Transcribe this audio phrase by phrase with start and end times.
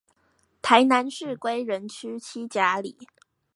[0.63, 3.07] 臺南市歸仁區七甲里